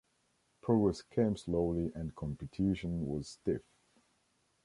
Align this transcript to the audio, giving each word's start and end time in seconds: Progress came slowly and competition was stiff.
Progress 0.61 1.03
came 1.03 1.35
slowly 1.37 1.91
and 1.93 2.15
competition 2.15 3.05
was 3.05 3.27
stiff. 3.39 3.61